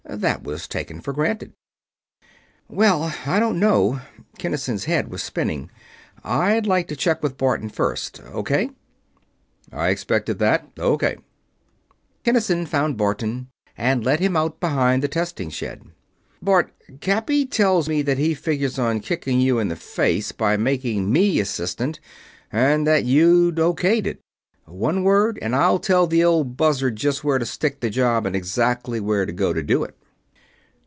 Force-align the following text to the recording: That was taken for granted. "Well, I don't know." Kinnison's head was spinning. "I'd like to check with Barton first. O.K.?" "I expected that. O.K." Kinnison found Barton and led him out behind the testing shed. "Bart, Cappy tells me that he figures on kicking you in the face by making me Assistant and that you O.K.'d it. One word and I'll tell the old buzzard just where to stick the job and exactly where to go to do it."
That 0.15 0.43
was 0.43 0.67
taken 0.67 0.99
for 0.99 1.13
granted. 1.13 1.53
"Well, 2.67 3.13
I 3.25 3.39
don't 3.39 3.57
know." 3.61 4.01
Kinnison's 4.37 4.83
head 4.83 5.09
was 5.09 5.23
spinning. 5.23 5.71
"I'd 6.21 6.67
like 6.67 6.89
to 6.89 6.97
check 6.97 7.23
with 7.23 7.37
Barton 7.37 7.69
first. 7.69 8.19
O.K.?" 8.21 8.71
"I 9.71 9.87
expected 9.87 10.37
that. 10.39 10.69
O.K." 10.77 11.17
Kinnison 12.25 12.65
found 12.65 12.97
Barton 12.97 13.47
and 13.77 14.03
led 14.03 14.19
him 14.19 14.35
out 14.35 14.59
behind 14.59 15.01
the 15.01 15.07
testing 15.07 15.49
shed. 15.49 15.83
"Bart, 16.41 16.73
Cappy 16.99 17.45
tells 17.45 17.87
me 17.87 18.01
that 18.01 18.17
he 18.17 18.33
figures 18.33 18.77
on 18.77 18.99
kicking 18.99 19.39
you 19.39 19.59
in 19.59 19.69
the 19.69 19.77
face 19.77 20.33
by 20.33 20.57
making 20.57 21.09
me 21.09 21.39
Assistant 21.39 22.01
and 22.51 22.85
that 22.85 23.05
you 23.05 23.53
O.K.'d 23.55 24.07
it. 24.07 24.19
One 24.65 25.03
word 25.03 25.39
and 25.41 25.55
I'll 25.55 25.79
tell 25.79 26.05
the 26.05 26.23
old 26.23 26.55
buzzard 26.57 26.95
just 26.95 27.23
where 27.23 27.39
to 27.39 27.45
stick 27.45 27.79
the 27.79 27.89
job 27.89 28.25
and 28.25 28.35
exactly 28.35 28.99
where 28.99 29.25
to 29.25 29.31
go 29.33 29.53
to 29.53 29.63
do 29.63 29.83
it." 29.83 29.95